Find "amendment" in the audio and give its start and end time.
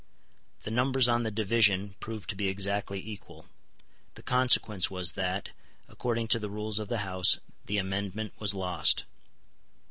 7.77-8.33